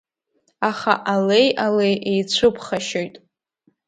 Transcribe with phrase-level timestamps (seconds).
[0.69, 3.13] Аха алеи алеи еицәыԥхашьоит.